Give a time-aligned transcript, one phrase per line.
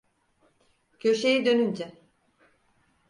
[0.99, 1.91] Köşeyi dönünce.